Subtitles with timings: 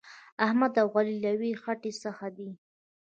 [0.45, 2.49] احمد او علي له یوې خټې څخه دي.